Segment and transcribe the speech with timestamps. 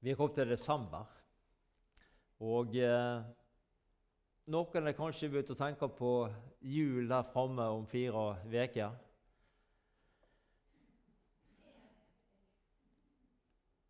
[0.00, 1.08] Vi er kommet til desember.
[2.38, 3.24] Og eh,
[4.46, 6.12] noen har kanskje begynt å tenke på
[6.62, 8.94] jul der framme om fire uker.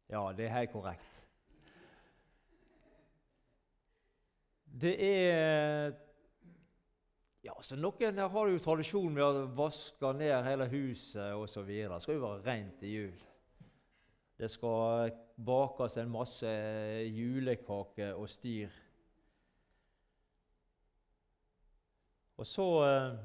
[0.08, 1.14] Ja, det er helt korrekt.
[4.64, 5.92] Det er
[7.44, 11.68] ja, så Noen har jo tradisjon med å vaske ned hele huset osv.
[11.68, 13.27] Det skal jo være rent i jul.
[14.38, 15.10] Det skal
[15.46, 16.50] bakes en masse
[17.10, 18.68] julekaker og styr.
[22.38, 23.16] Og så, eh,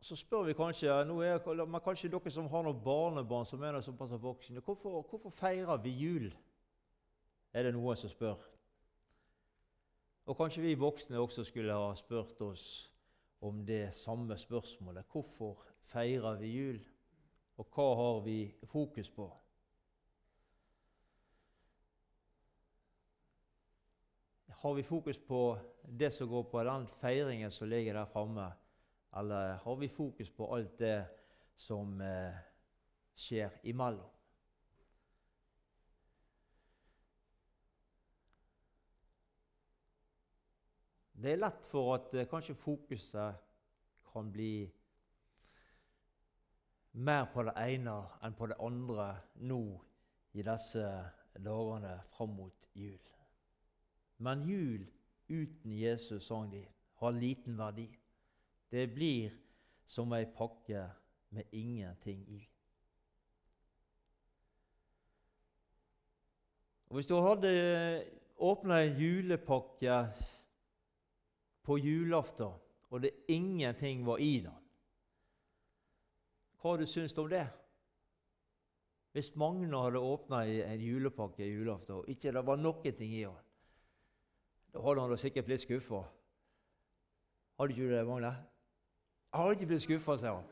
[0.00, 3.80] så spør vi kanskje nå er, men kanskje dere som har noen barnebarn som er
[3.80, 6.32] såpass voksne, hvorfor, hvorfor feirer vi jul?
[7.54, 8.40] Er det noen som spør.
[10.26, 12.90] Og kanskje vi voksne også skulle ha spurt oss
[13.40, 15.06] om det samme spørsmålet.
[15.12, 16.80] Hvorfor feirer vi jul,
[17.56, 18.36] og hva har vi
[18.70, 19.26] fokus på?
[24.62, 28.52] Har vi fokus på det som går på den feiringen som ligger der framme,
[29.16, 31.04] eller har vi fokus på alt det
[31.56, 32.36] som eh,
[33.18, 34.08] skjer imellom?
[41.22, 43.42] Det er lett for at eh, kanskje fokuset
[44.12, 44.66] kan bli
[46.92, 49.08] mer på det ene enn på det andre
[49.48, 49.62] nå
[50.36, 50.86] i disse
[51.38, 53.00] dagene fram mot jul.
[54.22, 54.84] Men jul
[55.28, 56.62] uten Jesus, sang de,
[57.00, 57.88] har liten verdi.
[58.70, 59.32] Det blir
[59.84, 60.84] som ei pakke
[61.32, 62.40] med ingenting i.
[66.88, 67.50] Og Hvis du hadde
[68.36, 69.96] åpna en julepakke
[71.62, 72.52] på julaften,
[72.90, 74.61] og det ingenting var i den.
[76.62, 77.42] Hva har du syntes om det?
[79.12, 83.40] Hvis Magne hadde åpna en julepakke julaften, og ikke det var noen ting i den,
[84.72, 86.04] da hadde han da sikkert blitt skuffa.
[87.58, 88.30] Hadde ikke du det, Magne?
[89.32, 90.48] Jeg hadde ikke blitt skuffa, sier han.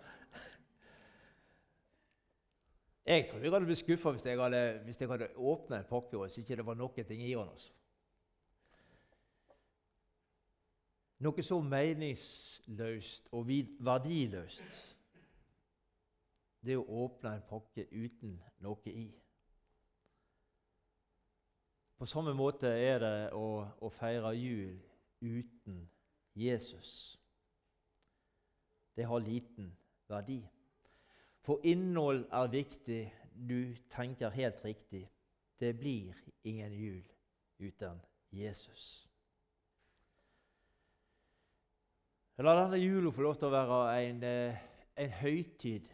[3.06, 6.38] Jeg tror jeg hadde blitt skuffa hvis jeg hadde, hvis hadde åpna en pakke og
[6.38, 7.48] ikke det var noen ting i den.
[7.48, 7.72] Altså.
[11.20, 13.48] Noe så meningsløst og
[13.78, 14.96] verdiløst.
[16.60, 19.08] Det å åpne en pakke uten noe i.
[22.00, 24.76] På samme måte er det å, å feire jul
[25.20, 25.82] uten
[26.34, 27.18] Jesus.
[28.96, 29.72] Det har liten
[30.08, 30.40] verdi.
[31.44, 33.02] For innhold er viktig.
[33.32, 35.06] Du tenker helt riktig.
[35.60, 37.04] Det blir ingen jul
[37.58, 38.00] uten
[38.32, 39.06] Jesus.
[42.40, 44.60] La denne jula få lov til å være en, eh,
[44.96, 45.88] en høytid.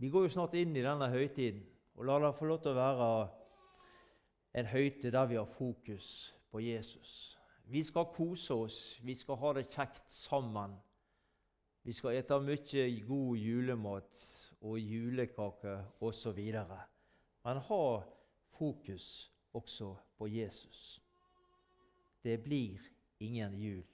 [0.00, 1.60] Vi går jo snart inn i denne høytiden.
[2.00, 3.08] Og la det få lov til å være
[4.56, 6.06] en høytid der vi har fokus
[6.48, 7.36] på Jesus.
[7.68, 10.72] Vi skal kose oss, vi skal ha det kjekt sammen.
[11.84, 14.22] Vi skal ete mye god julemat
[14.60, 16.40] og julekaker osv.
[17.44, 17.84] Men ha
[18.56, 21.02] fokus også på Jesus.
[22.24, 22.80] Det blir
[23.20, 23.84] ingen jul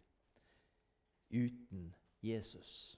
[1.31, 2.94] uten Jesus.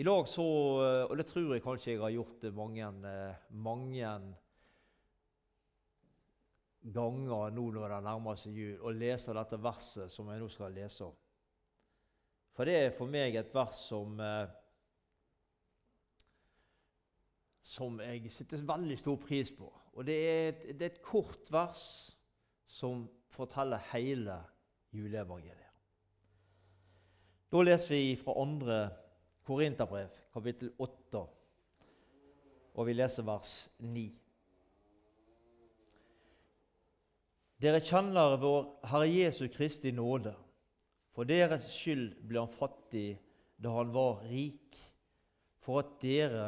[0.00, 0.44] I dag så,
[0.86, 4.14] eh, og det tror jeg kanskje jeg har gjort mange, eh, mange
[6.82, 10.72] ganger nå når det nærmer seg jul, å lese dette verset som jeg nå skal
[10.72, 11.10] lese.
[12.56, 14.48] For det er for meg et vers som eh,
[17.62, 19.68] som jeg setter veldig stor pris på.
[19.94, 21.84] Og det er et, det er et kort vers
[22.66, 24.40] som forteller hele
[24.92, 25.68] juleevangeliet.
[27.52, 28.80] Da leser vi fra 2.
[29.42, 31.22] Korinterbrev, kapittel 8,
[32.74, 34.04] og vi leser vers 9.
[37.62, 40.32] Dere kjenner vår Herre Jesu Kristi nåde.
[41.12, 43.18] For deres skyld ble han fattig
[43.62, 44.78] da han var rik,
[45.62, 46.46] for at dere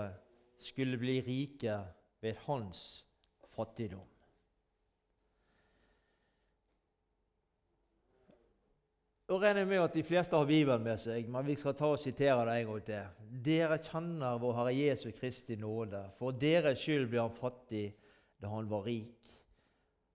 [0.58, 1.76] skulle bli rike
[2.24, 3.04] ved hans
[3.54, 4.06] fattigdom.
[9.24, 11.88] Nå regner jeg med at de fleste har Bibelen med seg, men vi skal ta
[11.94, 13.22] og sitere det en gang til.
[13.46, 16.02] Dere kjenner vår Herre Jesu Kristi nåde.
[16.18, 17.86] For deres skyld ble han fattig
[18.42, 19.32] da han var rik,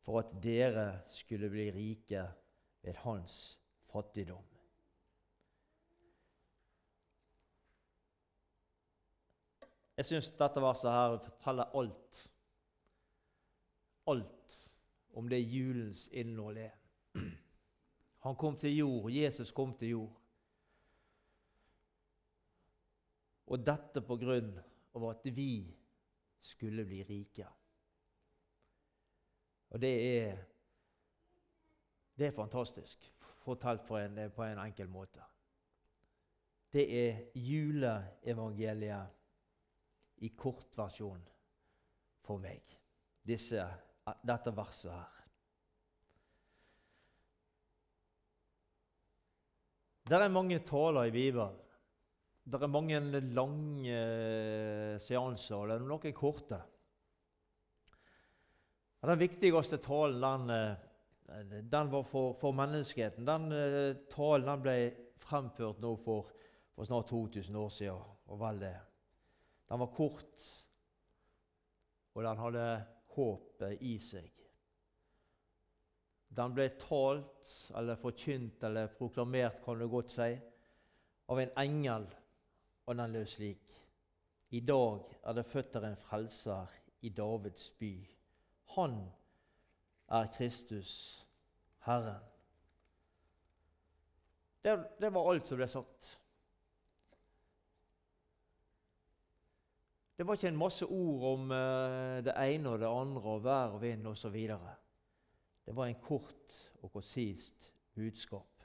[0.06, 2.28] for at dere skulle bli rike
[2.86, 3.40] ved hans
[3.90, 4.46] fattigdom.
[9.98, 12.24] Jeg syns dette verset her forteller alt.
[14.08, 14.60] Alt
[15.18, 16.78] om det julens innhold er.
[18.20, 19.12] Han kom til jord.
[19.12, 20.16] Jesus kom til jord.
[23.50, 24.52] Og dette på grunn
[24.96, 25.76] av at vi
[26.40, 27.48] skulle bli rike.
[29.70, 30.38] Og det er,
[32.18, 33.14] det er fantastisk,
[33.44, 35.22] fortalt på en, på en enkel måte.
[36.74, 39.08] Det er juleevangeliet
[40.26, 41.22] i kortversjon
[42.26, 42.62] for meg,
[43.26, 43.64] disse,
[44.22, 45.19] dette verset her.
[50.10, 51.58] Det er mange taler i Bibelen.
[52.50, 53.98] Det er mange lange
[54.98, 56.58] seanser, og det er noen korte.
[59.06, 63.28] Den viktigste talen den, eh, den var for, for, menneskeheten.
[63.28, 64.76] Den uh, talen den ble
[65.22, 66.34] fremført nå for,
[66.74, 68.02] for, snart 2000 år siden.
[68.30, 68.76] og vel det.
[69.70, 70.50] Den var kort,
[72.16, 72.66] og den hadde
[73.14, 74.49] håpet i seg.
[76.38, 80.30] Den ble talt, eller forkynt, eller proklamert, kan du godt si,
[81.30, 82.06] av en engel,
[82.86, 83.76] og den lød slik.
[84.50, 86.72] I dag er det født der en frelser
[87.02, 87.94] i Davids by.
[88.76, 88.98] Han
[90.10, 91.26] er Kristus,
[91.86, 92.24] Herren.
[94.64, 96.16] Det, det var alt som ble sagt.
[100.18, 103.78] Det var ikke en masse ord om uh, det ene og det andre og vær
[103.78, 104.36] og vind osv.
[105.70, 108.64] Det var en kort og konsist budskap.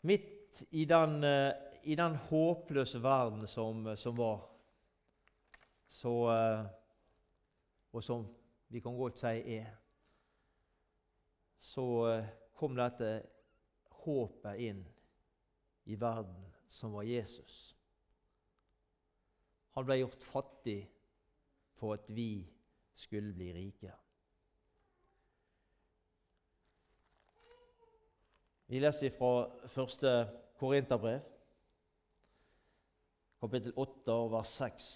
[0.00, 1.52] Midt i den, eh,
[1.82, 4.40] i den håpløse verden som, som var,
[5.86, 6.66] så, eh,
[7.92, 8.26] og som
[8.68, 9.68] vi kan godt si er,
[11.60, 12.26] så eh,
[12.58, 13.10] kom dette
[14.02, 14.80] håpet inn
[15.84, 17.76] i verden, som var Jesus.
[19.78, 20.80] Han ble gjort fattig
[21.78, 22.42] for at vi
[22.98, 23.94] skulle bli rike.
[28.66, 30.28] Vi leser fra første
[30.58, 31.20] Korinterbrev,
[33.40, 34.86] kapittel 8, vers 6.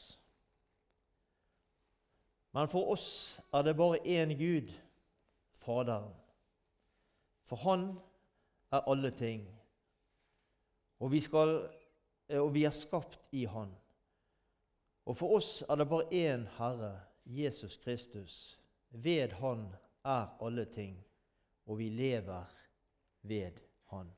[2.51, 3.07] Men for oss
[3.55, 4.73] er det bare én Gud,
[5.53, 6.11] Faderen.
[7.47, 8.01] For Han
[8.73, 9.47] er alle ting,
[10.99, 11.71] og vi, skal,
[12.29, 13.71] og vi er skapt i Han.
[15.07, 18.59] Og for oss er det bare én Herre, Jesus Kristus.
[18.91, 19.69] Ved Han
[20.05, 21.05] er alle ting,
[21.67, 22.60] og vi lever
[23.23, 24.11] ved Han.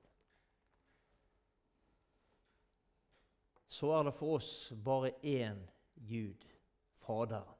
[3.68, 5.62] Så er det for oss bare én
[5.94, 6.44] Gud,
[7.00, 7.54] Faderen.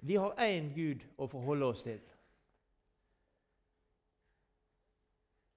[0.00, 1.98] Vi har én Gud å forholde oss til.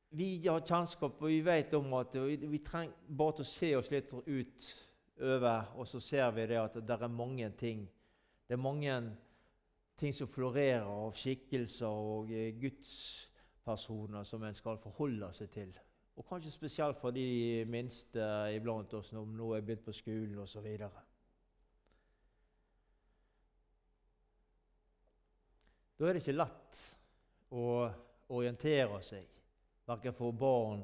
[0.09, 3.91] Vi har kjennskap, og vi vet om at vi trenger bare til å se oss
[3.93, 4.65] litt ut
[5.21, 7.85] over, og så ser vi det at det er mange ting.
[8.47, 8.97] Det er mange
[10.01, 13.29] ting som florerer av skikkelser og eh, Guds
[13.65, 15.71] personer som en skal forholde seg til.
[16.17, 18.23] Og kanskje spesielt for de minste
[18.55, 20.67] iblant oss når nå er begynt på skolen osv.
[25.97, 26.81] Da er det ikke lett
[27.53, 27.65] å
[28.31, 29.27] orientere seg,
[29.85, 30.81] verken for barn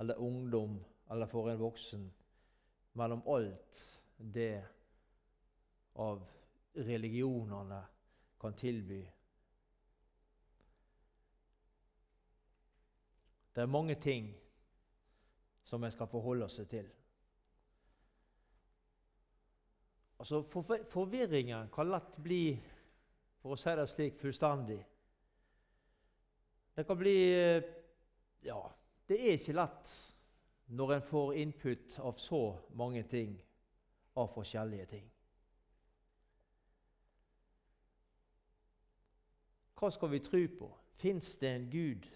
[0.00, 0.78] eller ungdom
[1.10, 2.06] eller for en voksen,
[2.94, 3.80] mellom alt
[4.16, 4.62] det
[6.00, 6.22] av
[6.74, 7.82] religionene
[8.40, 9.02] kan tilby
[13.54, 14.32] Det er mange ting
[15.62, 16.88] som en skal forholde seg til.
[20.18, 20.42] Altså,
[20.90, 22.54] Forvirringen kan lett bli,
[23.42, 24.80] for å si det slik, fullstendig.
[26.74, 27.18] Det kan bli
[28.44, 28.58] Ja,
[29.08, 29.90] det er ikke lett
[30.66, 32.42] når en får input av så
[32.76, 33.36] mange ting,
[34.16, 35.06] av forskjellige ting.
[39.78, 40.68] Hva skal vi tro på?
[41.00, 42.08] Fins det en Gud?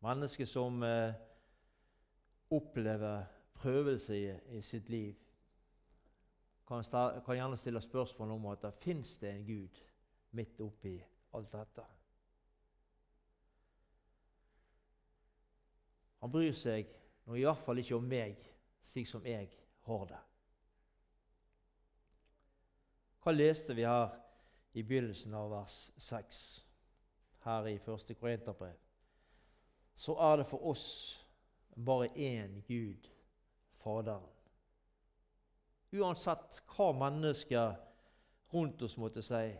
[0.00, 1.14] Mennesker som eh,
[2.50, 5.14] opplever prøvelse i, i, sitt liv,
[6.66, 6.84] kan,
[7.24, 9.82] kan, gjerne stille spørsmål om at det fins en Gud
[10.30, 10.94] midt oppi
[11.34, 11.84] alt dette.
[16.20, 16.88] Han bryr seg
[17.26, 18.40] nå i hvert fall ikke om meg
[18.84, 19.48] slik som jeg
[19.86, 20.20] har det.
[23.20, 24.14] Hva leste vi her
[24.72, 26.44] i begynnelsen av vers 6
[27.44, 28.14] her i 1.
[28.20, 28.89] Korinterbrev?
[29.94, 30.86] Så er det for oss
[31.84, 33.10] bare én Gud,
[33.80, 34.28] Faderen.
[35.92, 37.74] Uansett hva mennesker
[38.52, 39.50] rundt oss måtte si,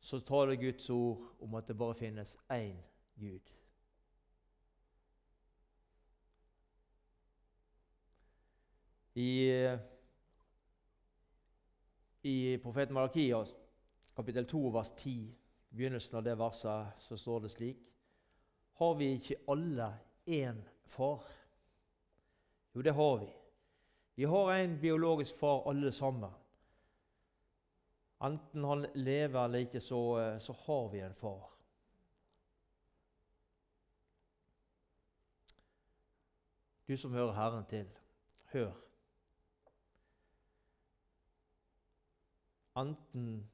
[0.00, 2.76] så taler Guds ord om at det bare finnes én
[3.18, 3.54] Gud.
[9.18, 9.50] I,
[12.22, 13.56] i profeten Malakias
[14.14, 15.34] kapittel 2 vers 10,
[15.70, 17.82] begynnelsen av det verset, så står det slik
[18.78, 19.88] har vi ikke alle
[20.26, 21.24] én far?
[22.74, 23.32] Jo, det har vi.
[24.14, 26.30] Vi har en biologisk far, alle sammen.
[28.20, 31.50] Enten han lever eller ikke, så, eh, så har vi en far.
[36.88, 37.88] Du som hører Herren til,
[38.52, 38.72] hør.
[42.76, 43.50] Enten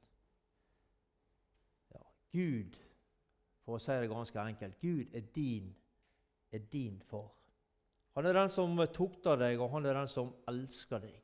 [1.93, 2.01] ja,
[2.31, 2.77] Gud,
[3.65, 5.71] for å si det ganske enkelt Gud er din,
[6.53, 7.31] er din far.
[8.15, 11.17] Han er den som tukter deg, og han er den som elsker deg.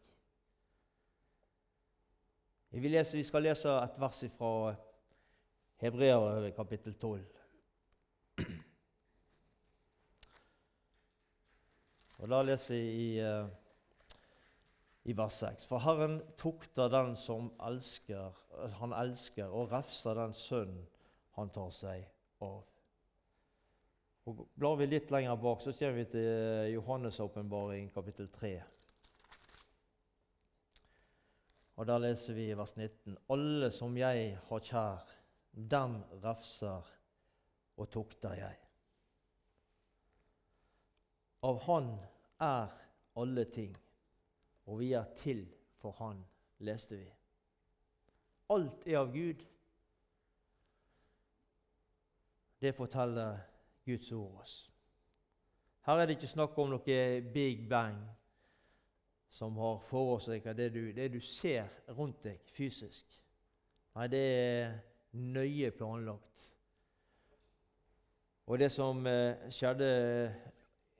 [2.71, 4.73] Vi, leser, vi skal lese et vers fra
[5.83, 7.23] Hebreerbrevet kapittel 12.
[12.21, 13.47] Og Da leser vi i, uh,
[15.09, 15.65] i vers 6.
[15.67, 18.37] For Herren tukter den som elsker,
[18.77, 20.75] han elsker, og refser den sønn
[21.39, 22.05] han tar seg
[22.41, 22.61] av.
[24.29, 28.53] Og Blar vi litt lenger bak, så kommer vi til Johannes' åpenbaring, kapittel 3.
[31.81, 35.13] Og Der leser vi i vers 19.: Alle som jeg har kjær,
[35.51, 36.91] dem refser
[37.77, 38.57] og tukter jeg.
[41.43, 41.89] Av Han
[42.39, 42.69] er
[43.17, 43.73] alle ting,
[44.65, 45.47] og vi er til
[45.81, 46.21] for Han,
[46.59, 47.09] leste vi.
[48.49, 49.41] Alt er av Gud.
[52.61, 53.39] Det forteller
[53.85, 54.71] Guds ord oss.
[55.81, 56.97] Her er det ikke snakk om noe
[57.33, 57.97] big bang
[59.31, 63.17] som har forårsaket det, det du ser rundt deg fysisk.
[63.95, 64.73] Nei, det er
[65.17, 66.47] nøye planlagt.
[68.51, 69.87] Og det som eh, skjedde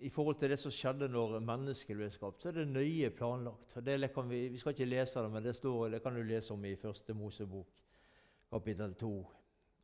[0.02, 3.76] i forhold til det som skjedde når mennesket ble skapt, så er det nøye planlagt.
[3.76, 6.76] Vi, vi, skal ikke lese det, men det, står, det kan du lese om i
[6.76, 7.68] Første Mosebok,
[8.50, 9.12] kapittel 2,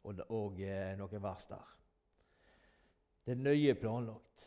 [0.04, 1.74] og, og eh, noen vers der.
[3.26, 4.46] Det er nøye planlagt.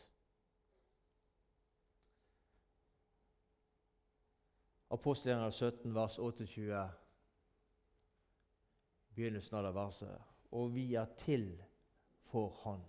[4.91, 6.79] Apostelgjerningen 17, vers 28,
[9.15, 10.25] begynnelsen av det verset.
[10.51, 11.45] Og vi er til
[12.31, 12.81] for Han.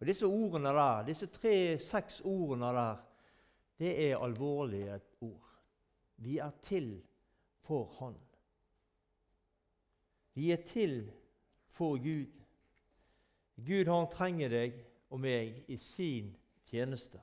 [0.00, 3.04] Og Disse ordene der, disse tre-seks ordene der,
[3.78, 5.46] det er alvorlige ord.
[6.16, 7.02] Vi er til
[7.62, 8.16] for Han.
[10.34, 11.12] Vi er til
[11.80, 12.28] for Gud.
[13.56, 14.74] Gud han trenger deg
[15.08, 16.34] og meg i sin
[16.68, 17.20] tjeneste.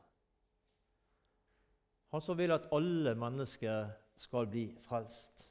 [2.09, 5.43] Han som vil at alle mennesker skal bli frelst.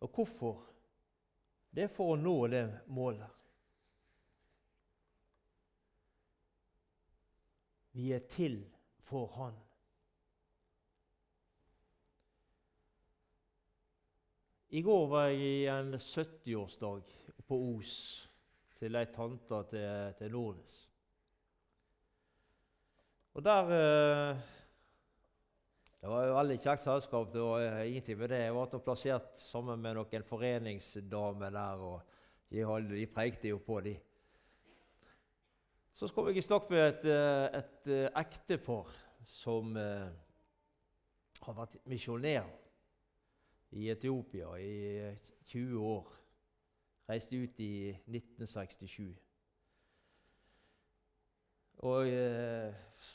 [0.00, 0.62] Og hvorfor?
[1.74, 3.34] Det er for å nå det målet.
[7.98, 8.62] Vi er til
[9.10, 9.58] for Han.
[14.70, 17.94] I går var jeg i en 70-årsdag på Os
[18.78, 20.76] til ei tante til, til Nordnes.
[23.34, 24.36] Og der eh,
[26.00, 27.32] Det var jo veldig kjekt selskap.
[27.34, 28.38] Det var eh, ingenting med det.
[28.44, 32.00] Jeg var plassert sammen med noen foreningsdamer der, og
[32.54, 32.62] de,
[32.94, 33.96] de preikte jo på, de.
[35.92, 38.94] Så kom jeg i snakk med et, eh, et, ektepar
[39.26, 40.08] som eh,
[41.42, 42.46] har vært misjonær
[43.70, 46.12] i Etiopia i 20 år.
[47.10, 49.16] Reiste ut i 1967.
[51.80, 52.74] Og jeg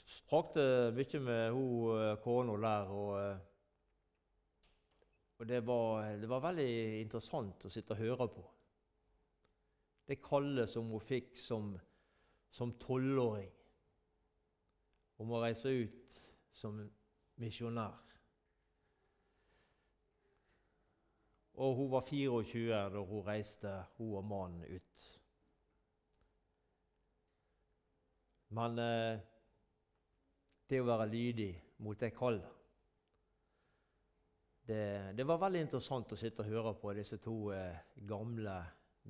[0.09, 0.63] sprakte
[0.95, 2.93] mye med hun kona der.
[2.93, 3.37] Og,
[5.37, 8.45] og det, var, det, var, veldig interessant å sitte og høre på.
[10.05, 13.51] Det kallet som hun fikk som tolvåring
[15.21, 16.17] om å reise ut
[16.55, 16.81] som
[17.41, 18.01] misjonær.
[21.55, 25.05] Og hun var 24 da hun reiste, hun og mannen, ut.
[28.55, 29.23] Men eh,
[30.69, 32.51] det å være lydig mot det kallet
[34.65, 38.55] det, det, var veldig interessant å sitte og høre på disse to eh, gamle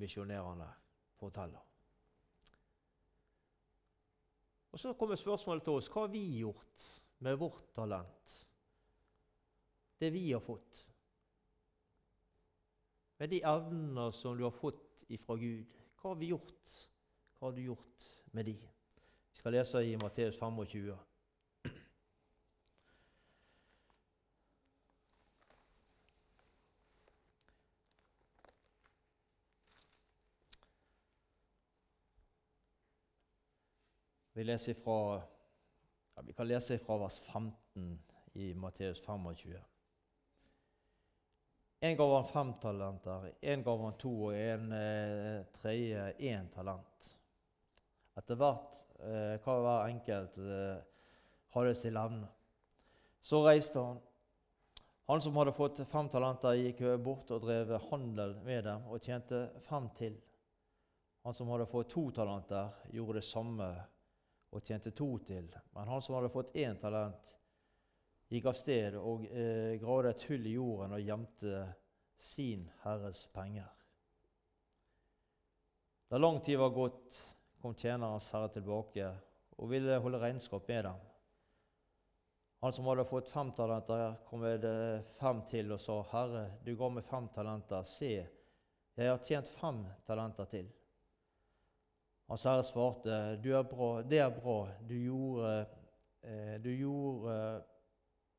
[0.02, 0.68] misjonærene
[1.16, 1.62] fortelle.
[4.76, 6.90] Og Så kommer spørsmålet til oss hva har vi gjort
[7.24, 8.34] med vårt talent?
[9.96, 10.82] Det vi har fått.
[13.18, 15.66] Med de evner som du har fått ifra Gud.
[16.02, 16.72] Hva har vi gjort?
[17.40, 18.56] Hva har du gjort med de?
[18.60, 20.98] Vi skal lese i Matteus 25.
[34.36, 35.22] Vi, fra,
[36.16, 38.00] ja, vi kan lese fra vers 15
[38.34, 39.75] i Matteus 25.
[41.80, 47.10] En gav han fem talenter, en gav han to, og en eh, tredje én talent.
[48.16, 50.78] Etter hvert eh, hva hver enkelt eh,
[51.56, 52.30] hadde til evne.
[53.22, 54.04] Så reiste han
[55.06, 59.52] Han som hadde fått fem talenter, gikk bort og drev handel med dem og tjente
[59.68, 60.16] fem til.
[61.22, 63.68] Han som hadde fått to talenter, gjorde det samme
[64.50, 65.46] og tjente to til.
[65.76, 67.36] Men han som hadde fått én talent,
[68.30, 71.64] gikk av sted og eh, gravde et hull i jorden og gjemte
[72.22, 73.70] sin herres penger.
[76.10, 77.18] Da lang tid var gått,
[77.62, 79.10] kom tjenerens herre tilbake
[79.58, 81.04] og ville holde regnskap med dem.
[82.62, 84.64] Han som hadde fått fem talenter, kom med
[85.20, 87.84] fem til og sa, 'Herre, du ga meg fem talenter.
[87.84, 88.28] Se,
[88.98, 90.72] jeg har tjent fem talenter til.'
[92.28, 94.70] Hans herre svarte, 'Det er bra.
[94.82, 95.66] Du gjorde,
[96.24, 97.64] eh, du gjorde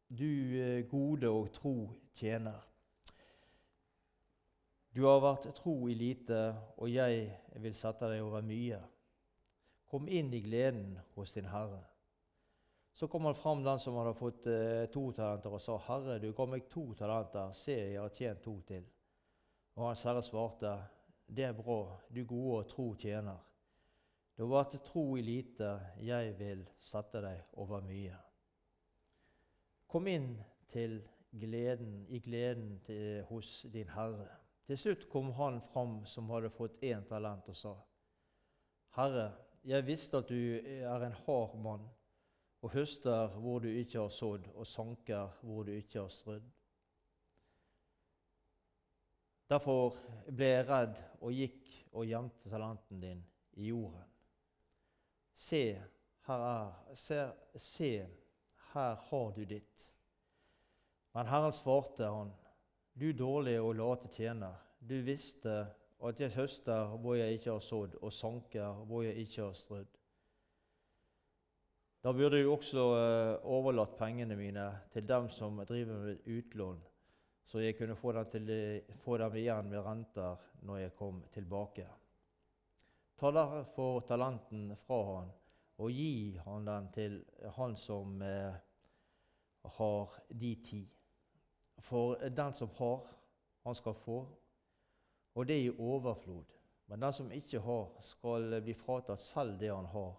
[0.08, 1.76] du eh, gode og tro
[2.14, 2.62] tjener.'
[4.96, 7.26] Du har vært tro i lite, og jeg
[7.60, 8.78] vil sette deg over mye.
[9.92, 11.82] Kom inn i gleden hos din Herre.
[12.96, 16.32] Så kom han fram, den som hadde fått eh, to talenter, og sa, 'Herre, du
[16.32, 17.52] ga meg to talenter.
[17.52, 18.88] Se, jeg har tjent to til.'
[19.76, 20.72] Og Hans Herre svarte,
[21.28, 23.44] 'Det er bra, du gode og tro tjener.'
[24.36, 28.16] Du har vært tro i lite, jeg vil sette deg over mye.
[29.86, 30.32] Kom inn
[30.72, 30.98] til
[31.30, 34.28] gleden, i gleden til, hos din Herre.
[34.66, 37.74] Til slutt kom han fram som hadde fått én talent, og sa,
[38.96, 39.32] 'Herre,
[39.64, 41.88] jeg visste at du er en hard mann.'
[42.66, 46.42] og høster hvor du ikke har sådd, og sanker hvor du ikke har strødd.
[49.50, 53.20] Derfor ble jeg redd og gikk og gjemte talenten din
[53.52, 54.08] i jorden.
[55.34, 55.62] Se,
[56.26, 57.20] her er, se,
[57.54, 57.90] se,
[58.76, 59.88] her har du ditt.
[61.16, 62.32] Men Herren svarte han,
[62.92, 65.54] du dårlige og late tjener, du visste
[66.04, 69.94] at jeg høster hvor jeg ikke har sådd, og sanker hvor jeg ikke har strødd.
[72.04, 76.84] Da burde jeg også eh, overlatt pengene mine til dem som driver med utlån,
[77.46, 78.52] så jeg kunne få dem, til,
[79.02, 81.88] få dem igjen med renter når jeg kom tilbake.
[83.16, 85.34] Ta derfor talenten fra han
[85.76, 87.16] og gi han den til
[87.56, 88.54] han som eh,
[89.76, 90.82] har de ti.
[91.78, 93.06] For den som har,
[93.62, 94.20] han skal få,
[95.34, 96.54] og det i overflod.
[96.86, 100.14] Men den som ikke har, skal bli fratatt selv det han har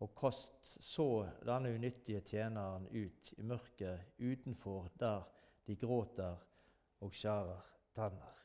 [0.00, 5.26] og kast så denne unyttige tjeneren ut i mørket utenfor, der
[5.66, 6.38] de gråter
[7.04, 7.60] og skjærer
[7.96, 8.36] tenner.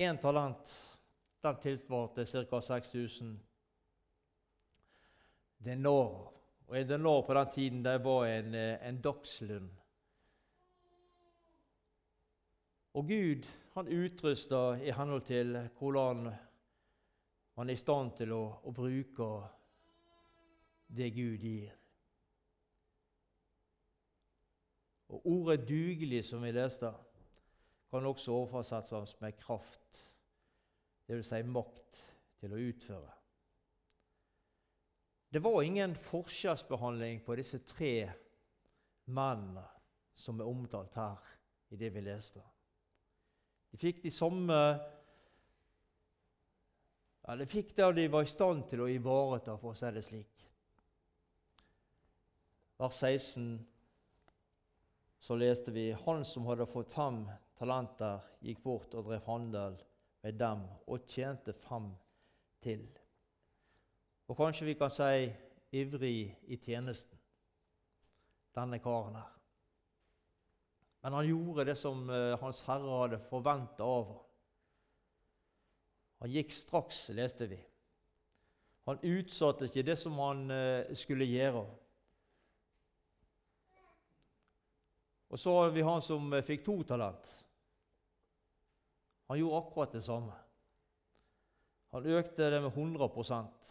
[0.00, 0.72] Én talent
[1.42, 2.60] den tilsvarte ca.
[2.60, 3.40] 6000
[5.64, 6.32] denarer.
[6.66, 9.70] Og En denar på den tiden det var en, eh, en dagslønn.
[12.94, 16.30] Og Gud han utrusta i henhold til hvordan
[17.56, 19.28] man er i stand til å, å bruke
[20.96, 21.70] det Gud gir.
[25.10, 26.92] Og Ordet 'dugelig', som vi leste,
[27.90, 30.14] kan også oversettes med kraft,
[31.10, 31.32] dvs.
[31.32, 32.04] Si makt
[32.40, 33.16] til å utføre.
[35.30, 38.10] Det var ingen forskjellsbehandling på disse tre
[39.14, 39.66] mennene
[40.14, 41.28] som er omtalt her
[41.70, 42.42] i det vi leste.
[43.70, 44.56] De fikk de samme
[47.20, 50.02] ja, De fikk det de var i stand til å ivareta, for å si det
[50.02, 50.46] slik.
[52.80, 53.52] Vers 16
[55.20, 57.22] så leste vi han som hadde fått fem
[57.60, 59.76] talenter, gikk bort og drev handel
[60.22, 61.90] med dem og tjente fem
[62.62, 62.84] til.
[64.28, 65.30] Og kanskje vi kan si
[65.72, 67.18] ivrig i tjenesten,
[68.54, 69.36] denne karen her.
[71.00, 74.18] Men han gjorde det som uh, Hans Herre hadde forventa av ham.
[76.20, 77.58] Han gikk straks, leste vi.
[78.90, 81.64] Han utsatte ikke det som han uh, skulle gjøre.
[85.30, 87.32] Og så har vi han som uh, fikk to talent.
[89.30, 90.32] Han gjorde akkurat det samme.
[91.94, 93.68] Han økte det med 100%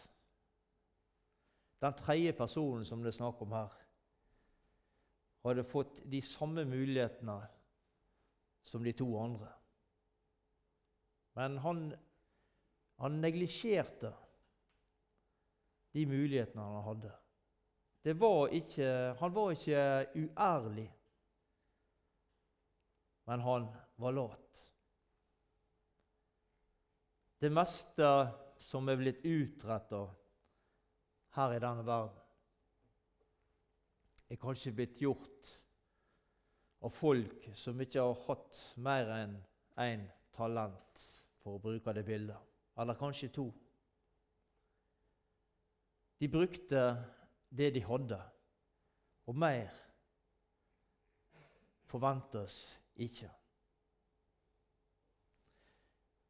[1.80, 3.74] Den tredje personen som det er snakk om her,
[5.44, 7.36] hadde fått de samme mulighetene
[8.64, 9.50] som de to andre.
[11.36, 11.84] Men han,
[13.04, 14.14] han neglisjerte
[15.92, 17.14] de mulighetene han hadde.
[18.24, 19.86] Var ikke, han var ikke
[20.24, 20.88] uærlig,
[23.28, 24.69] men han var lat.
[27.40, 28.08] Det meste
[28.60, 30.02] som er blitt utretta
[31.38, 32.18] her i denne verden,
[34.30, 35.54] er kanskje blitt gjort
[36.84, 39.34] av folk som ikke har hatt mer enn
[39.80, 40.04] én
[40.36, 41.06] talent,
[41.40, 42.36] for å bruke det bildet.
[42.76, 43.48] Eller kanskje to.
[46.20, 46.84] De brukte
[47.48, 48.20] det de hadde,
[49.26, 49.72] og mer
[51.88, 52.62] forventes
[53.00, 53.32] ikke.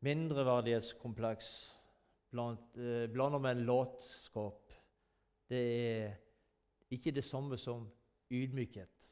[0.00, 1.48] Mindreverdighetskompleks
[2.30, 4.72] blant, eh, blander med latskap.
[5.48, 6.14] Det er
[6.90, 7.88] ikke det samme som
[8.30, 9.10] ydmykhet.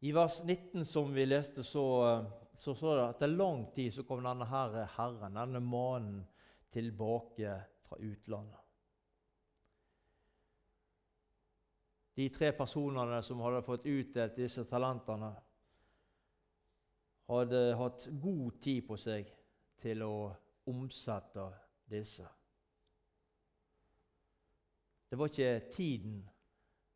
[0.00, 1.84] I vers 19 som vi leste, så,
[2.54, 6.22] så står det at etter lang tid så kom denne her herren, denne mannen,
[6.74, 7.54] tilbake
[7.86, 8.60] fra utlandet.
[12.14, 15.30] De tre personene som hadde fått utdelt disse talentene,
[17.28, 19.28] hadde hatt god tid på seg
[19.80, 20.16] til å
[20.70, 21.44] omsette
[21.90, 22.26] disse.
[25.10, 26.22] Det var ikke tiden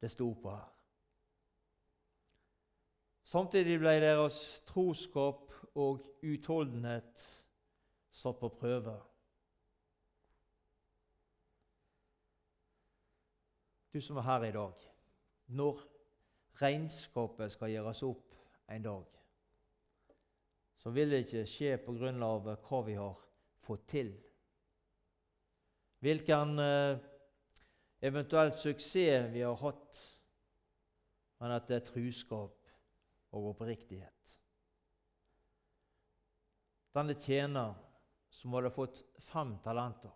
[0.01, 0.69] det sto på her.
[3.29, 7.25] Samtidig ble deres troskap og utholdenhet
[8.11, 8.95] satt på prøve.
[13.93, 14.88] Du som er her i dag,
[15.47, 15.85] når
[16.62, 18.35] regnskapet skal gjøres opp
[18.73, 19.17] en dag,
[20.79, 23.17] så vil det ikke skje på grunn av hva vi har
[23.67, 24.12] fått til.
[26.05, 27.01] Hvilken eh,
[28.07, 29.99] eventuell suksess vi har hatt,
[31.43, 32.71] men at det er truskap
[33.35, 34.35] og oppriktighet.
[36.95, 37.75] Denne tjener
[38.33, 40.14] som hadde fått fem talenter,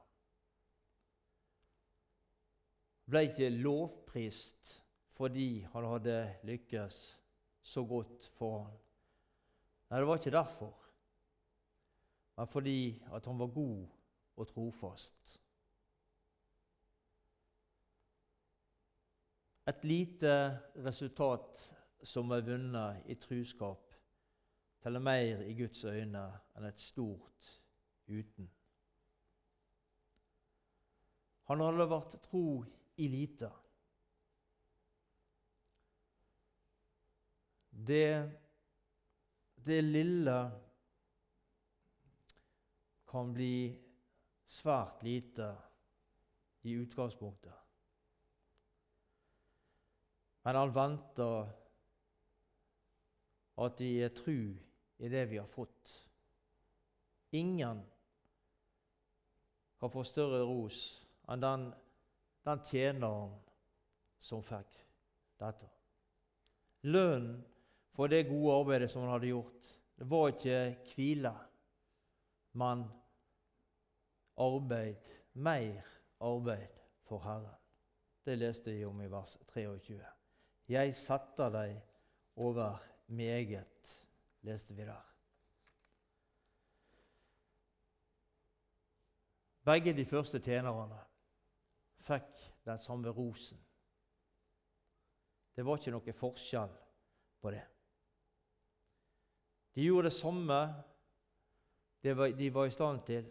[3.10, 4.76] ble ikke lovprist
[5.18, 6.16] fordi han hadde
[6.48, 7.02] lykkes
[7.62, 8.78] så godt for han.
[9.92, 10.72] Nei, det var ikke derfor,
[12.36, 13.88] men fordi at han var god
[14.40, 15.34] og trofast.
[19.68, 20.32] Et lite
[20.86, 21.60] resultat
[22.08, 23.92] som er vunnet i truskap,
[24.80, 26.24] teller mer i Guds øyne
[26.56, 27.52] enn et stort
[28.08, 28.48] uten.
[31.52, 32.46] Han hadde vært tro
[32.96, 33.52] i lite.
[37.92, 38.08] Det,
[39.64, 40.36] det lille
[43.12, 43.56] kan bli
[44.48, 45.48] svært lite
[46.62, 47.54] i utgangspunktet.
[50.42, 51.50] Men han venter
[53.62, 54.38] at vi er tru
[54.98, 55.92] i det vi har fått.
[57.30, 57.82] Ingen
[59.78, 60.80] kan få større ros
[61.30, 61.68] enn den,
[62.46, 63.36] den tjeneren
[64.22, 64.76] som fikk
[65.42, 65.68] dette.
[66.86, 67.40] Lønnen
[67.92, 71.32] for det gode arbeidet som han hadde gjort, det var ikke hvile,
[72.52, 72.84] men
[74.36, 75.82] arbeid, mer
[76.20, 77.58] arbeid for Herren.
[78.24, 79.98] Det leste jeg om i vers 23.
[80.68, 81.80] Jeg setter deg
[82.36, 83.96] over meget,
[84.42, 85.08] leste vi der.
[89.64, 90.98] Begge de første tjenerne
[92.02, 93.58] fikk den samme rosen.
[95.54, 96.72] Det var ikke noe forskjell
[97.42, 97.62] på det.
[99.74, 100.58] De gjorde det samme
[102.02, 103.26] de var, de var i stand til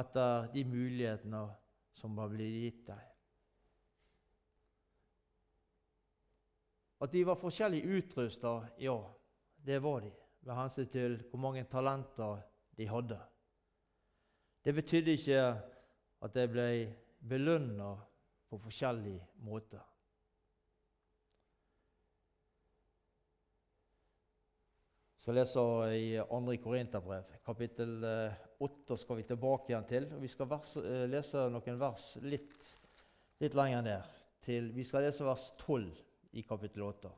[0.00, 1.42] etter de mulighetene
[1.92, 3.02] som var blitt gitt dem.
[7.02, 8.96] At de var forskjellig utrusta, ja,
[9.66, 10.12] det var de,
[10.46, 12.40] med hensyn til hvor mange talenter
[12.78, 13.18] de hadde.
[14.64, 15.40] Det betydde ikke
[16.22, 16.68] at de ble
[17.28, 17.92] belønna
[18.48, 19.82] på forskjellig måte.
[25.22, 26.56] Så leser i 2.
[26.58, 28.04] Korinterbrev, kapittel
[28.58, 30.06] 8, skal vi tilbake igjen til.
[30.18, 32.64] Vi skal vers, eh, lese noen vers litt,
[33.38, 34.08] litt lenger ned.
[34.42, 35.92] Til, vi skal lese vers 12
[36.34, 37.12] i kapittel 8.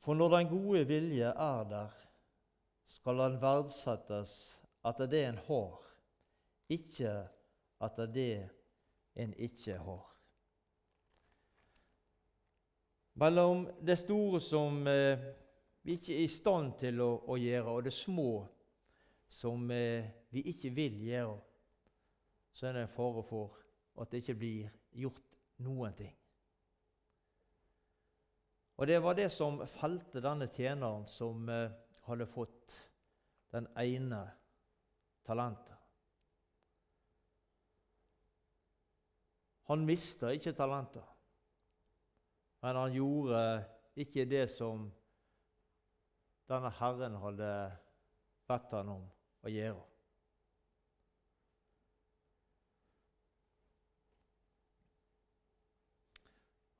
[0.00, 1.98] For når den gode vilje er der,
[2.88, 4.32] skal den verdsettes
[4.88, 5.76] etter det en har,
[6.72, 7.12] ikke
[7.84, 8.48] etter det
[9.20, 10.08] en ikke har.
[13.20, 15.28] Mellom det store som eh,
[15.82, 18.30] vi ikke er i stand til å, å gjøre, og det små
[19.30, 21.36] som eh, vi ikke vil gjøre,
[22.52, 23.56] så er det en fare for
[24.00, 26.14] at det ikke blir gjort noen ting.
[28.80, 31.72] Og det var det som felte denne tjeneren som eh,
[32.06, 32.76] hadde fått
[33.52, 34.22] den ene
[35.26, 35.76] talentet.
[39.70, 41.04] Han mista ikke talentet,
[42.64, 43.42] men han gjorde
[44.02, 44.88] ikke det som
[46.50, 47.50] denne Herren hadde
[48.50, 49.06] bedt han om
[49.46, 49.86] å gjøre.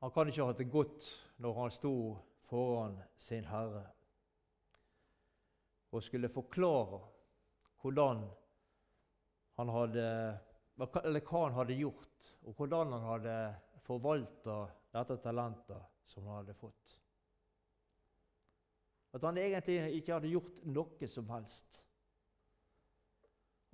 [0.00, 1.08] Han kan ikke ha hatt det godt
[1.44, 1.94] når han sto
[2.48, 3.84] foran sin Herre
[5.90, 7.00] og skulle forklare
[7.82, 8.22] hvordan
[9.58, 10.06] han hadde
[11.04, 13.34] eller hva han hadde gjort, og hvordan han hadde
[13.84, 14.62] forvalta
[14.94, 16.99] dette talentet som han hadde fått.
[19.12, 21.82] At han egentlig ikke hadde gjort noe som helst.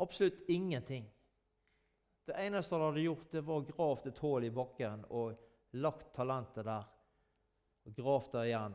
[0.01, 1.05] Absolutt ingenting.
[2.27, 5.37] Det eneste han hadde gjort, det var å grave et hull i bakken og
[5.79, 6.85] lagt talentet der.
[7.87, 8.75] Og gravd det igjen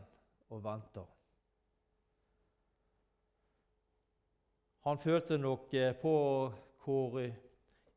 [0.51, 1.03] og venta.
[4.87, 6.13] Han følte nok eh, på
[6.81, 7.19] hvor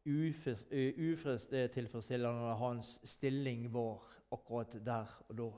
[0.05, 4.03] utilfredsstillende hans stilling var
[4.35, 5.49] akkurat der og da.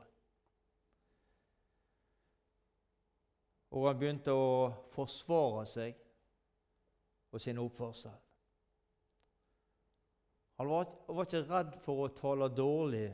[3.75, 5.99] Og han begynte å forsvare seg
[7.33, 8.15] og sin oppførsel.
[10.57, 13.11] Han var, var, ikke redd for å tale dårlig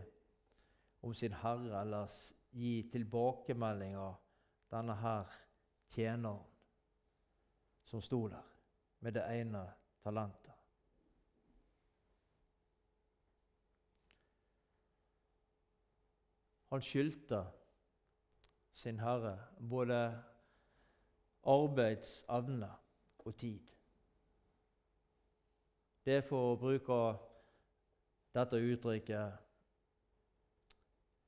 [1.02, 2.12] om sin herre eller
[2.54, 4.14] gi tilbakemeldinger
[4.70, 5.32] denne her
[5.90, 6.44] tjeneren
[7.88, 8.46] som sto der
[9.02, 9.64] med det ene
[10.04, 10.54] talentet.
[16.70, 17.42] Han skyldte
[18.72, 19.98] sin herre både
[21.44, 22.70] arbeidsevne
[23.18, 23.60] og tid.
[26.04, 26.98] Det er for å bruke
[28.34, 29.38] dette uttrykket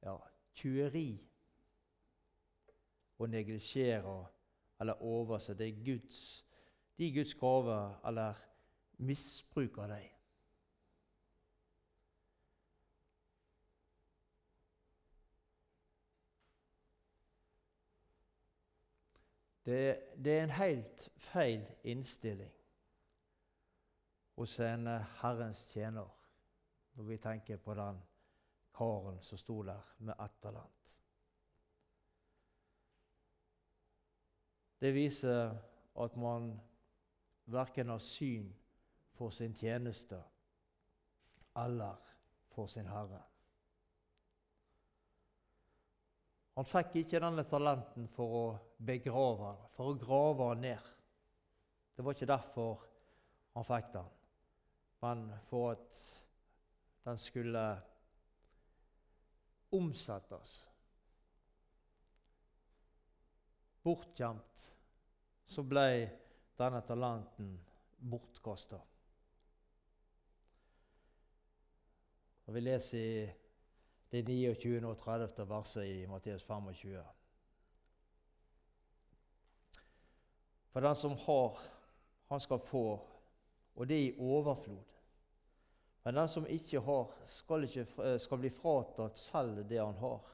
[0.05, 0.16] ja,
[0.59, 1.09] tyveri
[3.18, 4.16] å neglisjere
[4.83, 6.18] eller overse det Guds,
[6.98, 8.40] de Guds gaver eller
[8.98, 10.13] misbruke dem.
[19.64, 22.53] Det, det, er en helt feil innstilling
[24.37, 26.11] hos en eh, Herrens tjener
[26.94, 28.03] når vi tenker på den
[28.77, 31.00] karen som sto der med ett.
[34.81, 35.57] Det viser
[35.96, 36.61] at man
[37.46, 38.53] verken har syn
[39.14, 40.22] for sin tjeneste
[41.57, 41.96] eller
[42.50, 43.22] for sin Herre.
[46.55, 48.45] Han fikk ikke denne talenten for å
[48.79, 50.93] begrave den, for å grave den ned.
[51.95, 52.85] Det var ikke derfor
[53.55, 54.12] han fikk den,
[55.03, 55.99] men for at
[57.05, 57.64] den skulle
[59.75, 60.57] omsettes.
[63.85, 64.71] Bortgjemt
[65.51, 65.88] så ble
[66.59, 67.55] denne talenten
[67.99, 68.79] bortkasta.
[72.47, 73.44] Vi leser i
[74.14, 74.87] det 29.
[74.87, 75.44] og 30.
[75.48, 77.00] verset i Matteus 25.
[80.70, 81.59] For den som har,
[82.31, 83.00] han skal få,
[83.74, 84.92] og det i overflod.
[86.05, 90.31] Men den som ikke har, skal, ikke, eh, skal bli fratatt selv det han har.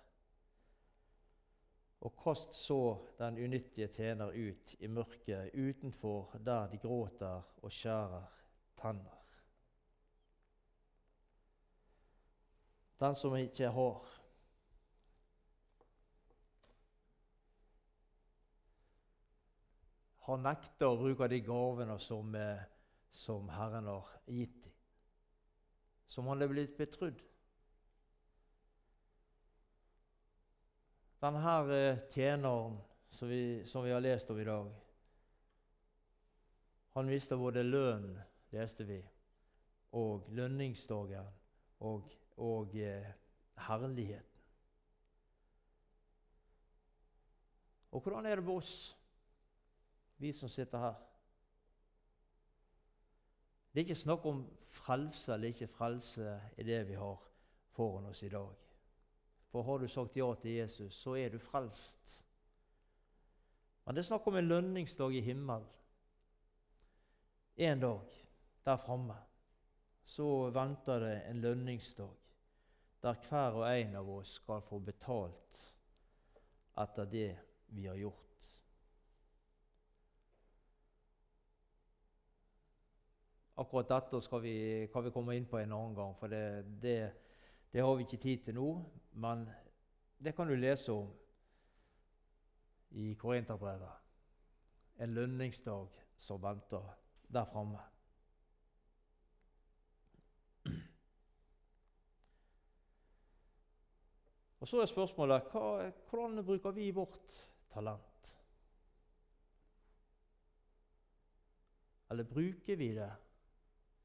[2.01, 8.29] Og kast så den unyttige tjener ut i mørket utenfor der de gråter og skjærer
[8.81, 9.20] tenner.
[13.01, 14.09] Den som ikke har.
[20.27, 22.61] Har nekter å bruke de gavene som, eh,
[23.11, 24.77] som Herren har gitt dem,
[26.07, 27.25] som han er blitt betrodd.
[31.21, 32.79] Denne eh, tjeneren
[33.11, 34.71] som vi, som vi har lest om i dag,
[36.95, 38.13] han mista både lønn,
[38.53, 39.01] leste vi,
[39.97, 41.27] og lønningsdagen
[41.81, 43.07] og og eh,
[43.67, 44.27] herligheten.
[47.91, 48.97] Og hvordan er det med oss,
[50.17, 50.95] vi som sitter her?
[53.71, 57.19] Det er ikke snakk om frelse eller ikke frelse i det vi har
[57.77, 58.55] foran oss i dag.
[59.51, 62.25] For har du sagt ja til Jesus, så er du frelst.
[63.85, 65.67] Men det er snakk om en lønningsdag i himmelen.
[67.57, 68.01] En dag
[68.65, 69.17] der framme
[70.05, 72.20] så venter det en lønningsdag
[73.03, 75.61] der hver og en av oss skal få betalt
[76.81, 77.31] etter det
[77.73, 78.49] vi har gjort.
[83.61, 84.57] Akkurat dette skal vi,
[84.93, 86.99] kan vi komme inn på en annen gang, for det, det,
[87.73, 88.69] det har vi ikke tid til nå.
[89.21, 89.45] Men
[90.21, 91.11] det kan du lese om
[92.97, 93.97] i Korinterbrevet.
[95.01, 96.89] En lønningsdag som venter
[97.29, 97.81] der framme.
[104.61, 107.37] Og Så er spørsmålet hva, hvordan bruker vi vårt
[107.73, 108.33] talent?
[112.11, 113.13] Eller bruker vi det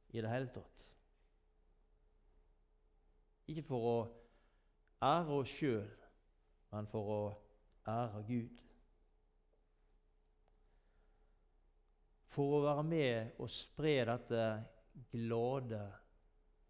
[0.09, 0.83] i det hele tatt?
[3.51, 3.97] Ikke for å
[5.05, 5.89] ære oss sjøl,
[6.71, 7.19] men for å
[7.91, 8.61] ære Gud.
[12.31, 14.45] For å være med og spre dette
[15.11, 15.81] glade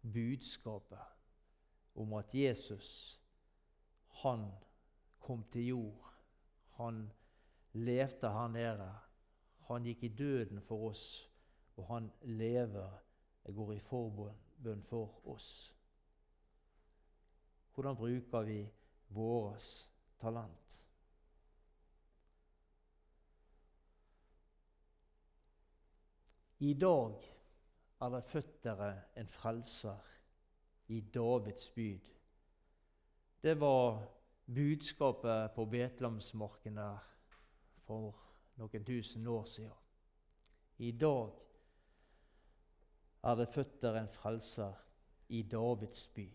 [0.02, 1.14] budskapet
[2.02, 2.88] om at Jesus,
[4.22, 4.50] han
[5.20, 6.12] kom til jord.
[6.76, 7.12] Han
[7.72, 8.90] levde her nede.
[9.66, 11.04] Han gikk i døden for oss,
[11.76, 13.02] og han lever,
[13.44, 15.50] og går i forbønn for oss.
[17.74, 18.60] Hvordan bruker vi
[19.08, 19.70] vårt
[20.20, 20.82] talent?
[26.58, 27.26] I dag
[28.00, 29.98] er det født dere en frelser
[30.88, 32.15] i Davids byd.
[33.46, 34.06] Det var
[34.46, 36.96] budskapet på Betlehemsmarken der
[37.86, 38.16] for
[38.58, 39.76] noen tusen år siden.
[40.82, 41.30] I dag
[43.22, 44.74] er det født der en frelser
[45.28, 46.26] i Davids by.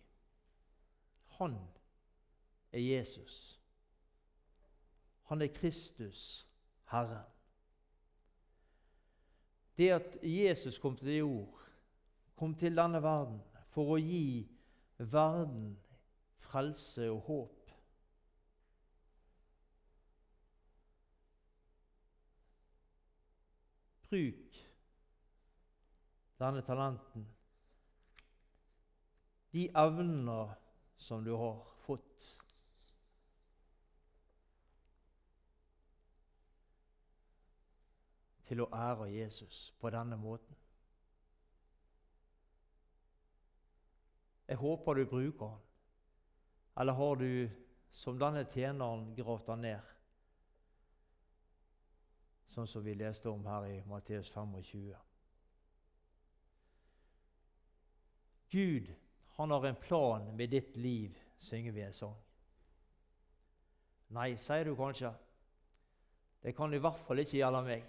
[1.41, 1.59] Han
[2.71, 3.59] er Jesus.
[5.27, 6.47] Han er Kristus,
[6.95, 7.27] Herren.
[9.77, 11.59] Det at Jesus kom til jord,
[12.35, 13.43] kom til denne verden
[13.75, 14.47] for å gi
[14.97, 15.73] verden
[16.51, 17.57] frelse og håp.
[24.11, 24.51] Bruk
[26.41, 27.27] denne talenten,
[29.53, 30.53] de evner
[30.97, 32.27] som du har fått.
[38.51, 40.57] Til å ære Jesus på denne måten.
[44.49, 45.70] Jeg håper du bruker han.
[46.75, 47.49] Eller har du,
[47.91, 49.91] som denne tjeneren, gravd han ned?
[52.51, 54.91] Sånn som vi leste om her i Matteus 25.
[58.51, 58.89] Gud
[59.37, 62.17] han har en plan med ditt liv, synger vi en sang.
[64.11, 65.13] Nei, sier du kanskje.
[66.43, 67.87] Det kan i hvert fall ikke gjelde meg.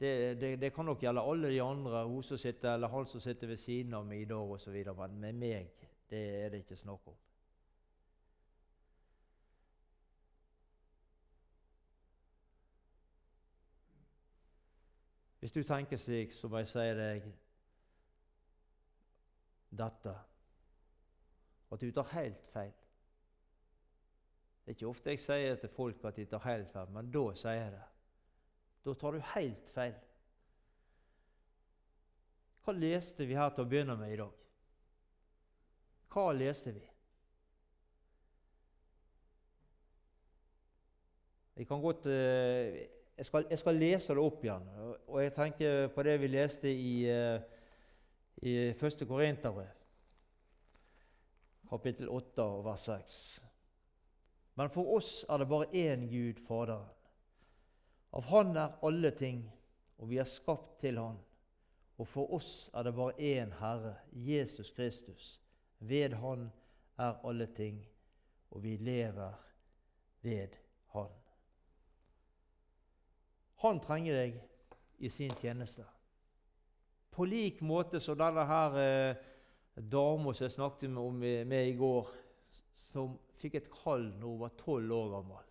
[0.00, 3.20] Det, det, det kan nok gjelde alle de andre, hun som sitter, eller han som
[3.20, 4.78] sitter ved siden av meg i dag osv.
[5.04, 7.18] Men med meg det er det ikke snakk om.
[15.40, 17.30] Hvis du tenker slik, så må jeg si deg
[19.70, 20.12] dette
[21.70, 22.72] at du tar helt feil.
[24.60, 27.24] Det er ikke ofte jeg sier til folk at de tar helt feil, men da
[27.38, 27.86] sier jeg det.
[28.84, 29.96] Da tar du helt feil.
[32.64, 34.49] Hva leste vi her til å begynne med i dag?
[36.10, 36.82] Hva leste vi?
[41.56, 44.68] Jeg godt eh, jeg skal, jeg skal, lese det opp igjen.
[45.06, 47.40] Og jeg tenker på det vi leste i eh,
[48.42, 49.06] i 1.
[49.08, 49.68] Korinterbrev,
[51.68, 53.16] kapittel 8, vers 6.
[54.56, 56.88] Men for oss er det bare én Gud, Faderen.
[58.12, 59.44] Av Han er alle ting,
[59.98, 61.20] og vi er skapt til Han.
[61.98, 65.40] Og for oss er det bare én Herre, Jesus Kristus.
[65.80, 66.50] Ved Han
[66.98, 67.80] er alle ting,
[68.50, 69.32] og vi lever
[70.22, 70.56] ved
[70.92, 71.08] Han.
[73.60, 74.38] Han trenger deg
[74.98, 75.84] i sin tjeneste.
[77.10, 79.16] På lik måte som denne her eh,
[79.74, 82.08] dama som jeg snakket med, med, med i går,
[82.74, 85.48] som fikk et kall når hun var tolv år gammel,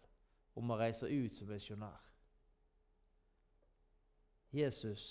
[0.60, 2.06] om å reise ut som misjonær.
[4.54, 5.04] Jesus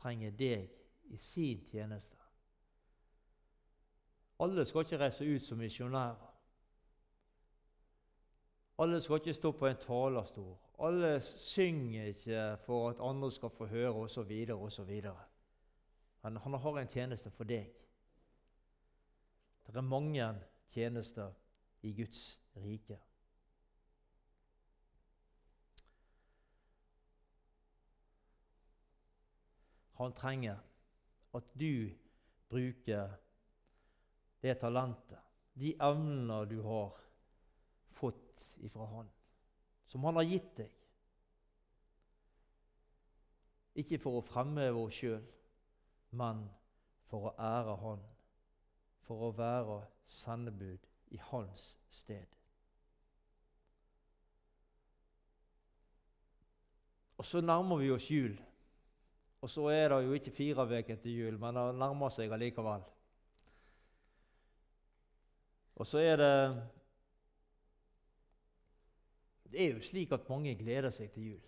[0.00, 0.70] trenger deg
[1.10, 2.19] i sin tjeneste.
[4.40, 6.26] Alle skal ikke reise ut som misjonærer.
[8.78, 10.56] Alle skal ikke stå på en talerstol.
[10.80, 14.32] Alle synger ikke for at andre skal få høre, osv.
[14.52, 15.02] osv.
[16.20, 17.68] Han, han har en tjeneste for deg.
[19.66, 20.34] Det er mange
[20.68, 21.32] tjenester
[21.82, 22.98] i Guds rike.
[30.00, 30.56] Han trenger
[31.34, 31.90] at du
[32.48, 33.08] bruker
[34.40, 35.18] det talentet,
[35.54, 36.96] de evnene du har
[37.96, 39.10] fått ifra Han,
[39.86, 40.76] som Han har gitt deg.
[43.80, 45.22] Ikke for å fremheve oss sjøl,
[46.16, 46.42] men
[47.10, 48.04] for å ære Han,
[49.06, 49.80] for å være
[50.10, 52.26] sendebud i Hans sted.
[57.20, 58.38] Og så nærmer vi oss jul.
[59.44, 62.84] Og så er det jo ikke fire uker til jul, men det nærmer seg allikevel.
[65.80, 66.62] Og så er det
[69.50, 71.46] Det er jo slik at mange gleder seg til jul.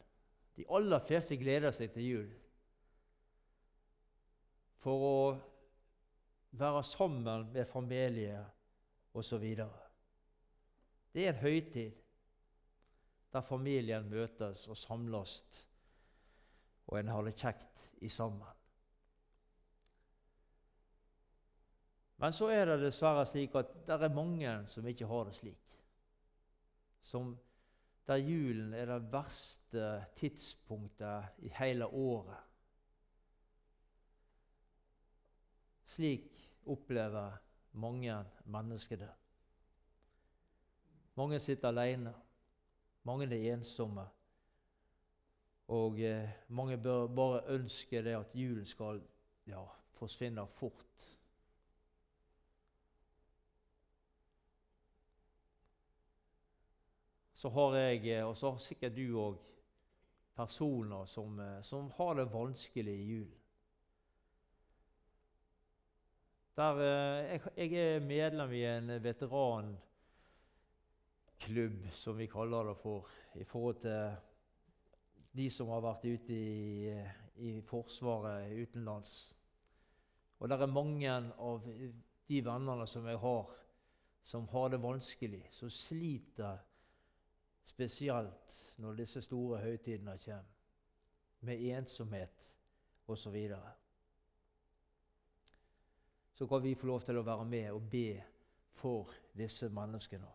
[0.56, 2.30] De aller fleste gleder seg til jul
[4.82, 5.18] for å
[6.58, 8.40] være sammen med familie
[9.14, 9.44] osv.
[11.12, 12.00] Det er en høytid
[13.32, 15.36] der familien møtes og samles,
[16.90, 18.61] og en har det kjekt i sammen.
[22.22, 25.72] Men så er det dessverre slik at det er mange som ikke har det slik.
[27.02, 27.32] Som
[28.06, 29.86] der julen er det verste
[30.20, 32.38] tidspunktet i hele året.
[35.90, 36.30] Slik
[36.66, 37.40] opplever
[37.72, 38.14] mange
[38.44, 39.10] mennesker det.
[41.18, 42.12] Mange sitter alene.
[43.02, 44.04] Mange er ensomme.
[45.68, 49.02] Og eh, mange bør bare ønske det at julen skal
[49.46, 49.64] ja,
[49.98, 51.18] forsvinne fort.
[57.42, 59.38] Så har jeg, eh, og så har sikkert du òg,
[60.38, 63.38] personer som, eh, som, har det vanskelig i julen.
[66.54, 69.82] Der, eh, jeg, jeg er medlem i en veteranklubb,
[71.90, 74.16] som vi kaller det for, i forhold til
[75.34, 76.94] de som har vært ute i,
[77.42, 79.34] i Forsvaret utenlands.
[80.38, 81.66] Og det er mange av
[82.28, 83.50] de vennene som jeg har,
[84.22, 86.62] som har det vanskelig, som sliter
[87.64, 90.50] spesielt når disse store høytidene kommer,
[91.40, 92.54] med ensomhet
[93.10, 93.36] osv.
[93.48, 93.58] Så,
[96.34, 98.22] så kan vi få lov til å være med og be
[98.78, 100.30] for disse menneskene.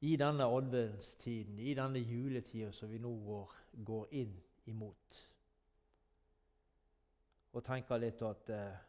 [0.00, 3.12] I denne adventstiden, i denne juletida som vi nå
[3.84, 4.32] går inn
[4.72, 5.26] imot
[7.50, 8.80] og tenker litt at eh,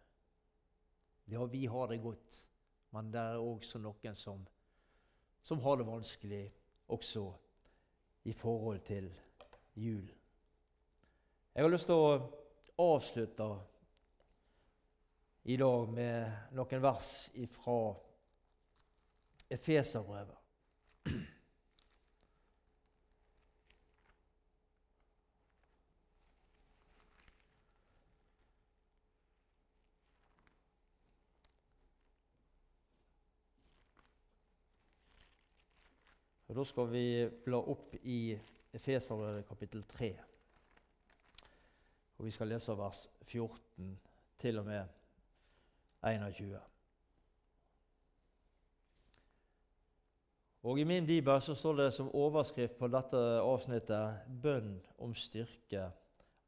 [1.33, 2.37] ja, vi har det godt,
[2.93, 4.43] men det er også noen som,
[5.41, 6.43] som har det vanskelig
[6.91, 7.25] også
[8.23, 9.09] i forhold til
[9.75, 10.17] julen.
[11.55, 12.19] Jeg har lyst til å
[12.79, 13.47] avslutte
[15.43, 17.13] i dag med noen vers
[17.55, 17.79] fra
[19.51, 20.40] Efeserbrevet.
[36.51, 38.33] Og Da skal vi bla opp i
[38.75, 40.09] Efeserbrevet kapittel 3.
[42.17, 43.93] Og Vi skal lese vers 14
[44.39, 44.83] til og med
[46.03, 46.59] 21.
[50.63, 55.91] Og I min bibel så står det som overskrift på dette avsnittet 'Bønn om styrke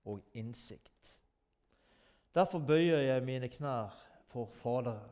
[0.06, 1.20] og innsikt'.
[2.36, 3.96] Derfor bøyer jeg mine knær
[4.28, 5.10] for Faderen,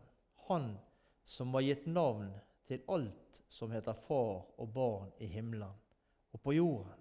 [0.47, 0.77] Han
[1.25, 2.33] som har gitt navn
[2.71, 5.79] til alt som heter far og barn i himmelen
[6.31, 6.99] og på jorden.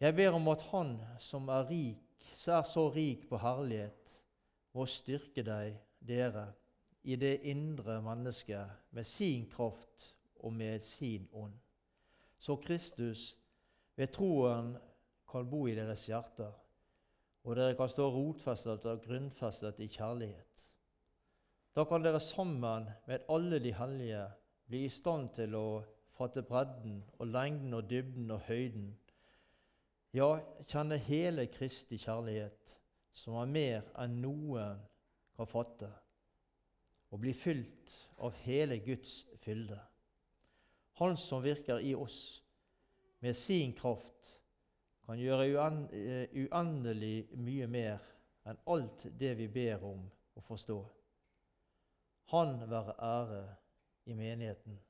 [0.00, 4.14] Jeg ber om at Han som er rik, er så rik på herlighet,
[4.72, 6.52] må styrke deg, dere,
[7.02, 11.56] i det indre mennesket med sin kraft og med sin ånd,
[12.38, 13.36] så Kristus
[13.96, 14.76] ved troen
[15.28, 16.52] kan bo i deres hjerter,
[17.44, 20.68] og dere kan stå rotfestet og grunnfestet i kjærlighet.
[21.78, 24.24] Da kan dere sammen med alle de hellige
[24.66, 25.66] bli i stand til å
[26.18, 28.88] fatte bredden og lengden og dybden og høyden,
[30.10, 32.74] ja, kjenne hele Kristi kjærlighet,
[33.14, 34.82] som er mer enn noen
[35.38, 35.92] kan fatte,
[37.14, 37.94] og bli fylt
[38.26, 39.78] av hele Guds fylde.
[40.98, 42.42] Han som virker i oss
[43.22, 44.34] med sin kraft,
[45.06, 45.46] kan gjøre
[46.42, 48.14] uendelig mye mer
[48.50, 50.82] enn alt det vi ber om å forstå.
[52.28, 53.44] Han være ære
[54.06, 54.80] i menigheten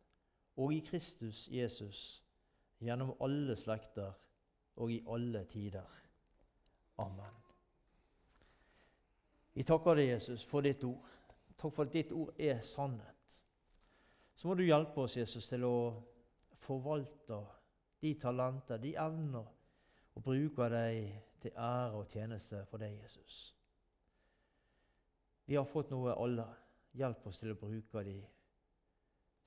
[0.56, 2.22] og i Kristus Jesus
[2.82, 4.12] gjennom alle slekter
[4.76, 5.86] og i alle tider.
[6.98, 7.36] Amen.
[9.54, 11.14] Vi takker deg, Jesus, for ditt ord.
[11.58, 13.38] Takk for at ditt ord er sannhet.
[14.34, 15.78] Så må du hjelpe oss, Jesus, til å
[16.62, 17.40] forvalte
[18.02, 19.46] de talenter, de evner,
[20.14, 21.10] og bruke dem
[21.42, 23.40] til ære og tjeneste for deg, Jesus.
[25.46, 26.46] Vi har fått noe alle.
[26.96, 28.24] Hjelp oss til å bruke dem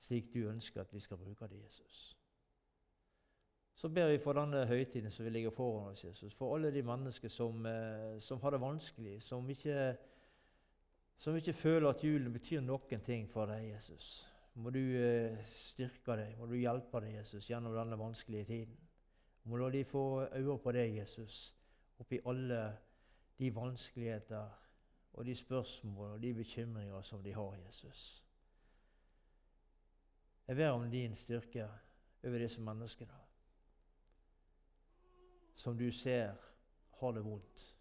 [0.02, 2.16] slik du ønsker at vi skal bruke dem, Jesus.
[3.74, 6.82] Så ber vi for denne høytiden som vi ligger foran oss, Jesus, for alle de
[6.86, 9.96] mennesker som, eh, som har det vanskelig, som ikke,
[11.18, 14.28] som ikke, føler at julen betyr noen ting for deg, Jesus.
[14.54, 18.78] Må du eh, styrke deg, må du hjelpe deg, Jesus, gjennom denne vanskelige tiden.
[19.44, 21.54] Må la de få øye på deg, Jesus,
[21.98, 22.76] oppi alle
[23.38, 24.61] de vanskeligheter
[25.12, 28.24] og de spørsmål og de bekymringer som de har, Jesus.
[30.48, 31.68] Jeg ber om din styrke
[32.24, 33.18] over disse menneskene
[35.54, 36.34] som du ser
[37.00, 37.76] har det vondt,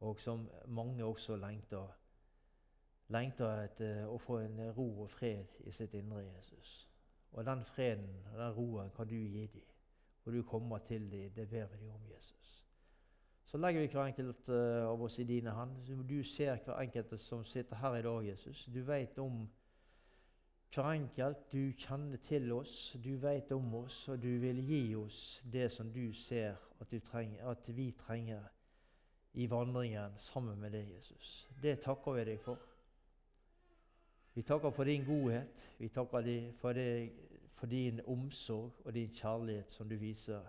[0.00, 1.88] og som mange også lengter,
[3.08, 6.88] lengter etter å få en ro og fred i sitt indre Jesus.
[7.32, 9.68] Og den freden og den roen kan du gi dem,
[10.24, 11.30] og du kommer til dem.
[11.34, 12.61] Det ber vi deg om, Jesus.
[13.52, 16.04] Så legger vi hver enkelt uh, av oss i dine hender.
[16.08, 18.64] Du ser hver enkelt som sitter her i dag, Jesus.
[18.64, 19.42] Du vet om
[20.72, 21.52] hver enkelt.
[21.52, 25.92] Du kjenner til oss, du vet om oss, og du vil gi oss det som
[25.92, 28.48] du ser at, trenger, at vi trenger
[29.32, 31.48] i vandringen sammen med deg, Jesus.
[31.62, 32.68] Det takker vi deg for.
[34.32, 35.68] Vi takker for din godhet.
[35.78, 37.12] Vi takker for, det,
[37.54, 40.40] for din omsorg og din kjærlighet som du viser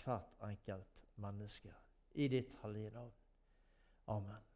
[0.00, 1.85] hvert enkelt menneske.
[2.16, 3.12] I ditt hellige navn.
[4.06, 4.55] Amen.